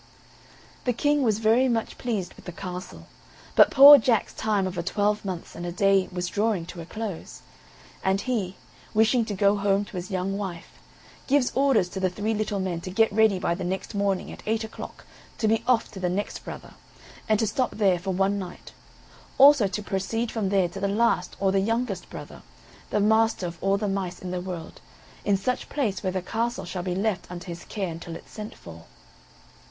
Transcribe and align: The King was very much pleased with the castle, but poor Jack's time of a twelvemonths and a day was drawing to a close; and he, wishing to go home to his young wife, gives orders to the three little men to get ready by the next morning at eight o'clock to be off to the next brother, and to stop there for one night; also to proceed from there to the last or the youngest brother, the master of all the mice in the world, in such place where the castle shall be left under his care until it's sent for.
The 0.85 0.93
King 0.93 1.21
was 1.21 1.37
very 1.37 1.69
much 1.69 1.99
pleased 1.99 2.33
with 2.33 2.45
the 2.45 2.51
castle, 2.51 3.05
but 3.55 3.69
poor 3.69 3.99
Jack's 3.99 4.33
time 4.33 4.65
of 4.65 4.75
a 4.75 4.81
twelvemonths 4.81 5.53
and 5.53 5.63
a 5.63 5.71
day 5.71 6.09
was 6.11 6.25
drawing 6.25 6.65
to 6.73 6.81
a 6.81 6.87
close; 6.87 7.43
and 8.03 8.19
he, 8.21 8.55
wishing 8.95 9.25
to 9.25 9.35
go 9.35 9.57
home 9.57 9.85
to 9.85 9.97
his 9.97 10.09
young 10.09 10.39
wife, 10.39 10.79
gives 11.27 11.51
orders 11.53 11.87
to 11.89 11.99
the 11.99 12.09
three 12.09 12.33
little 12.33 12.59
men 12.59 12.81
to 12.81 12.89
get 12.89 13.13
ready 13.13 13.37
by 13.37 13.53
the 13.53 13.63
next 13.63 13.93
morning 13.93 14.31
at 14.31 14.41
eight 14.47 14.63
o'clock 14.63 15.05
to 15.37 15.47
be 15.47 15.63
off 15.67 15.91
to 15.91 15.99
the 15.99 16.09
next 16.09 16.43
brother, 16.43 16.73
and 17.29 17.37
to 17.39 17.45
stop 17.45 17.69
there 17.69 17.99
for 17.99 18.09
one 18.09 18.39
night; 18.39 18.71
also 19.37 19.67
to 19.67 19.83
proceed 19.83 20.31
from 20.31 20.49
there 20.49 20.67
to 20.67 20.79
the 20.79 20.87
last 20.87 21.37
or 21.39 21.51
the 21.51 21.59
youngest 21.59 22.09
brother, 22.09 22.41
the 22.89 22.99
master 22.99 23.45
of 23.45 23.59
all 23.63 23.77
the 23.77 23.87
mice 23.87 24.17
in 24.19 24.31
the 24.31 24.41
world, 24.41 24.81
in 25.23 25.37
such 25.37 25.69
place 25.69 26.01
where 26.01 26.11
the 26.11 26.23
castle 26.23 26.65
shall 26.65 26.81
be 26.81 26.95
left 26.95 27.29
under 27.31 27.45
his 27.45 27.63
care 27.65 27.89
until 27.91 28.15
it's 28.15 28.31
sent 28.31 28.55
for. 28.55 28.85